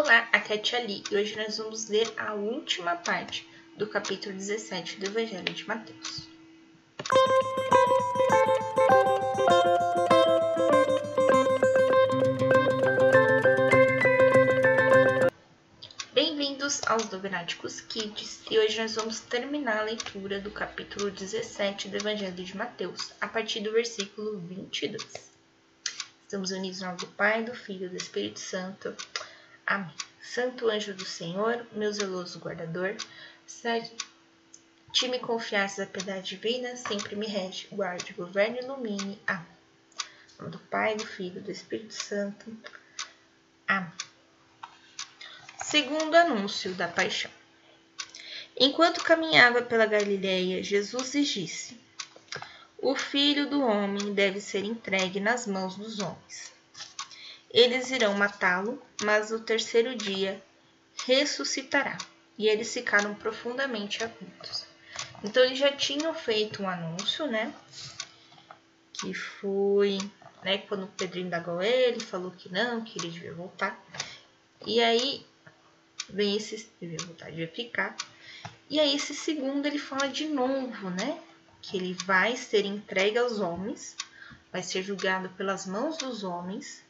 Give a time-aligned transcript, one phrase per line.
[0.00, 3.44] Olá, a Tia Li e hoje nós vamos ler a última parte
[3.76, 6.28] do capítulo 17 do Evangelho de Mateus.
[16.14, 21.96] Bem-vindos aos Dogmáticos Kids e hoje nós vamos terminar a leitura do capítulo 17 do
[21.96, 25.02] Evangelho de Mateus, a partir do versículo 22.
[26.22, 28.94] Estamos unidos no nome do Pai, do Filho e do Espírito Santo.
[29.68, 29.94] Amém.
[30.22, 32.96] Santo anjo do Senhor, meu zeloso guardador,
[34.90, 39.20] te me confiasses a piedade divina, sempre me rege, guarde, governe e ilumine.
[39.26, 39.46] Amém.
[40.32, 42.50] Em nome do Pai, do Filho e do Espírito Santo.
[43.66, 43.92] Amém.
[45.62, 47.30] Segundo anúncio da paixão.
[48.56, 51.78] Enquanto caminhava pela Galileia, Jesus lhes disse:
[52.78, 56.56] O filho do homem deve ser entregue nas mãos dos homens
[57.50, 60.42] eles irão matá-lo, mas no terceiro dia
[61.06, 61.96] ressuscitará.
[62.36, 64.66] E eles ficaram profundamente atentos.
[65.24, 67.52] Então eles já tinham feito um anúncio, né?
[68.92, 69.98] Que foi,
[70.44, 73.82] né, quando o Pedro indagou ele, falou que não, que ele devia voltar.
[74.66, 75.26] E aí
[76.08, 77.96] vem esse devia voltar, devia ficar.
[78.70, 81.20] E aí esse segundo ele fala de novo, né?
[81.62, 83.96] Que ele vai ser entregue aos homens,
[84.52, 86.86] vai ser julgado pelas mãos dos homens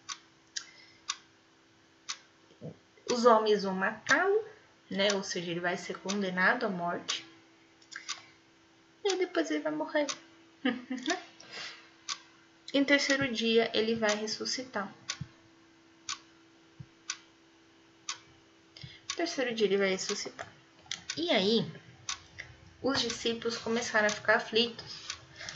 [3.11, 4.45] os homens vão matá-lo,
[4.91, 5.13] né?
[5.15, 7.27] Ou seja, ele vai ser condenado à morte.
[9.05, 10.07] E depois ele vai morrer.
[12.75, 14.93] em terceiro dia, ele vai ressuscitar.
[19.17, 20.47] Terceiro dia, ele vai ressuscitar.
[21.17, 21.67] E aí,
[22.83, 25.09] os discípulos começaram a ficar aflitos.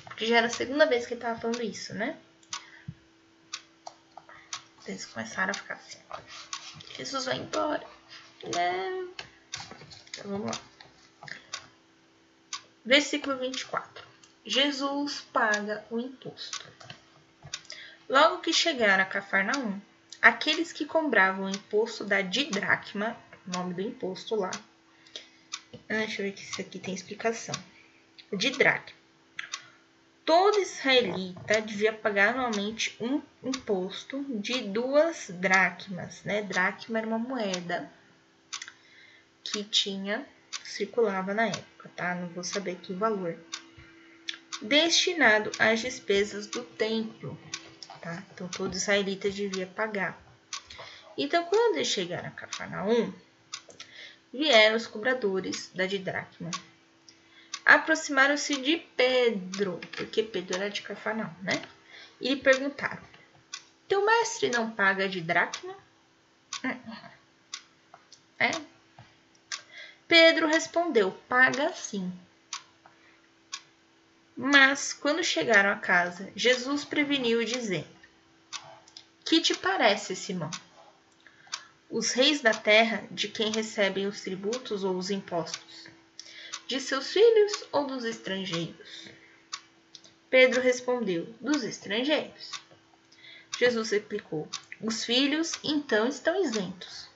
[0.05, 2.19] Porque já era a segunda vez que ele estava falando isso, né?
[4.87, 5.99] Eles começaram a ficar assim.
[6.97, 7.87] Jesus vai embora.
[8.55, 9.09] Né?
[10.11, 10.63] Então vamos lá.
[12.85, 14.05] Versículo 24.
[14.45, 16.67] Jesus paga o imposto.
[18.09, 19.81] Logo que chegaram a Cafarnaum,
[20.21, 24.51] aqueles que cobravam o imposto da didracma, nome do imposto lá.
[25.89, 27.55] Ah, deixa eu ver que isso aqui tem explicação.
[28.33, 29.02] Didracma
[30.25, 36.43] todo israelita devia pagar anualmente um imposto de duas dracmas, né?
[36.43, 37.91] Dracma era uma moeda
[39.43, 40.27] que tinha
[40.65, 42.15] circulava na época, tá?
[42.15, 43.37] Não vou saber que valor.
[44.61, 47.39] Destinado às despesas do templo,
[48.01, 48.23] tá?
[48.33, 50.21] Então todo israelita devia pagar.
[51.19, 53.13] Então quando eles chegaram a Cafarnaum,
[54.33, 56.51] vieram os cobradores da didracma
[57.65, 61.63] aproximaram-se de Pedro, porque Pedro era de Cafarnaum, né?
[62.21, 63.03] E lhe perguntaram:
[63.89, 65.75] Teu mestre não paga de dracma?
[68.39, 68.51] É?
[70.09, 72.13] Pedro respondeu: Paga sim.
[74.37, 77.89] Mas, quando chegaram a casa, Jesus preveniu, dizendo:
[79.25, 80.51] Que te parece, Simão?
[81.89, 85.89] Os reis da terra, de quem recebem os tributos ou os impostos,
[86.73, 89.11] de seus filhos ou dos estrangeiros?
[90.31, 92.51] Pedro respondeu: Dos estrangeiros.
[93.59, 94.49] Jesus replicou:
[94.81, 97.11] Os filhos então estão isentos.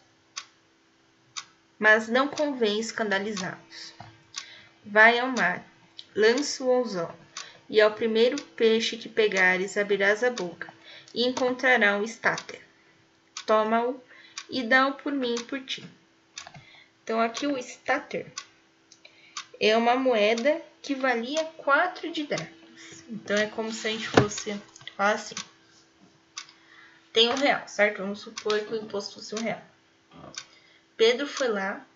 [1.78, 3.94] Mas não convém escandalizá-los.
[4.84, 5.66] Vai ao mar,
[6.14, 7.14] lança o anzol,
[7.66, 10.70] e ao primeiro peixe que pegares abrirás a boca,
[11.14, 12.60] e encontrará um estáter.
[13.46, 13.98] Toma-o
[14.50, 15.82] e dá-o por mim e por ti.
[17.02, 18.30] Então, aqui o estáter
[19.60, 23.04] é uma moeda que valia 4 de dracmas.
[23.08, 24.60] Então é como se a gente fosse
[24.96, 25.34] falar assim.
[27.12, 27.98] Tem um real, certo?
[27.98, 29.62] Vamos supor que o imposto fosse um real.
[30.96, 31.86] Pedro foi lá,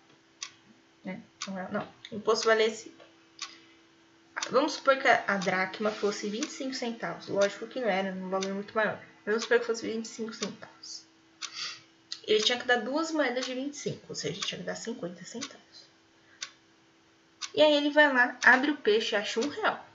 [1.03, 1.21] né?
[1.71, 2.93] Não, o imposto valesse.
[4.49, 7.27] Vamos supor que a dracma fosse 25 centavos.
[7.27, 8.99] Lógico que não era, um valor muito maior.
[9.25, 11.05] Vamos supor que fosse 25 centavos.
[12.23, 15.70] Ele tinha que dar duas moedas de 25, ou seja, tinha que dar 50 centavos.
[17.53, 19.85] E aí ele vai lá, abre o peixe e acha um real,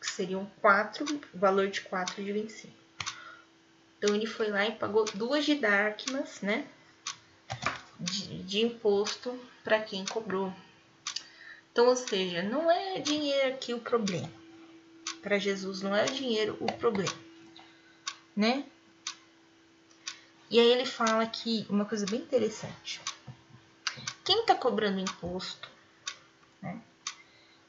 [0.00, 2.72] que seriam quatro, o valor de 4 de 25.
[3.98, 6.66] Então ele foi lá e pagou duas de dracmas, né?
[7.98, 10.52] De, de imposto para quem cobrou.
[11.72, 14.30] Então, ou seja, não é dinheiro aqui o problema.
[15.22, 17.16] Para Jesus não é o dinheiro o problema,
[18.34, 18.64] né?
[20.48, 23.00] E aí ele fala aqui uma coisa bem interessante.
[24.24, 25.75] Quem está cobrando imposto?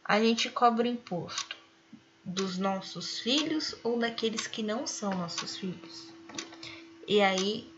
[0.07, 1.57] A gente cobra imposto
[2.23, 6.07] dos nossos filhos ou daqueles que não são nossos filhos.
[7.07, 7.69] E aí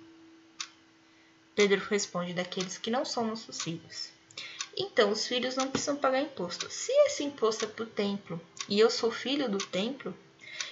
[1.56, 4.12] Pedro responde: daqueles que não são nossos filhos.
[4.78, 6.70] Então, os filhos não precisam pagar imposto.
[6.70, 8.40] Se esse imposto é para o templo
[8.70, 10.16] e eu sou filho do templo,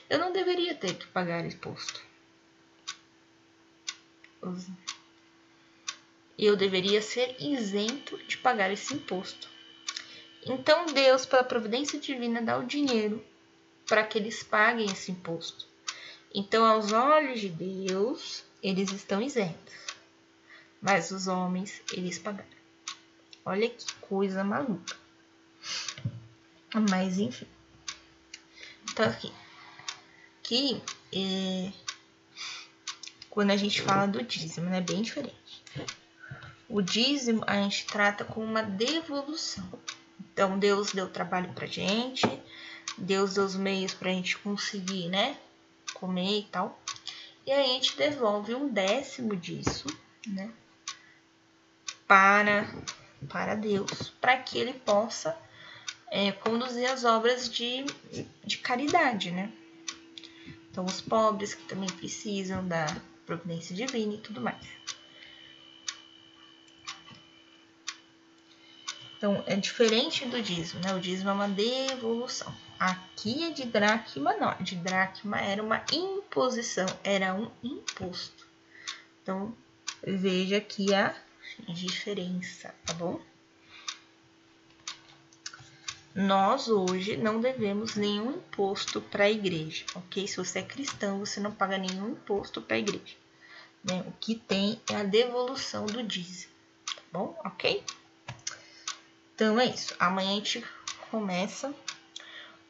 [0.10, 2.02] eu não deveria ter que pagar imposto.
[6.38, 9.57] Eu deveria ser isento de pagar esse imposto.
[10.46, 13.24] Então, Deus, pela providência divina, dá o dinheiro
[13.88, 15.66] para que eles paguem esse imposto.
[16.34, 19.74] Então, aos olhos de Deus, eles estão isentos.
[20.82, 22.50] Mas os homens, eles pagaram.
[23.46, 24.96] Olha que coisa maluca.
[26.90, 27.48] Mas, enfim.
[28.92, 29.32] Então, aqui.
[30.40, 30.82] Aqui,
[31.14, 31.72] é,
[33.30, 35.64] quando a gente fala do dízimo, é né, bem diferente.
[36.68, 39.68] O dízimo a gente trata como uma devolução.
[40.38, 42.22] Então, Deus deu trabalho pra gente,
[42.96, 45.36] Deus deu os meios pra gente conseguir, né?
[45.96, 46.80] Comer e tal.
[47.44, 49.88] E aí a gente devolve um décimo disso,
[50.28, 50.52] né?
[52.08, 52.70] Para,
[53.28, 55.36] para Deus, para que ele possa
[56.12, 57.84] é, conduzir as obras de,
[58.46, 59.52] de caridade, né?
[60.70, 62.86] Então, os pobres que também precisam da
[63.26, 64.64] providência divina e tudo mais.
[69.18, 70.94] Então, é diferente do dízimo, né?
[70.94, 72.54] O dízimo é uma devolução.
[72.80, 74.56] Aqui é de dracma, não.
[74.62, 78.46] De dracma era uma imposição, era um imposto.
[79.24, 79.54] Então,
[80.06, 81.16] veja aqui a
[81.68, 83.20] diferença, tá bom?
[86.14, 90.28] Nós hoje não devemos nenhum imposto para a igreja, ok?
[90.28, 93.16] Se você é cristão, você não paga nenhum imposto para a igreja.
[93.84, 94.04] Né?
[94.08, 96.52] O que tem é a devolução do dízimo,
[96.96, 97.40] tá bom?
[97.46, 97.84] Ok?
[99.38, 99.94] Então é isso.
[100.00, 100.66] Amanhã a gente
[101.12, 101.72] começa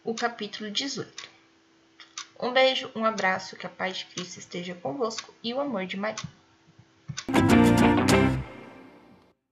[0.03, 1.29] o capítulo 18.
[2.41, 5.95] Um beijo, um abraço, que a paz de Cristo esteja convosco e o amor de
[5.95, 6.27] Maria.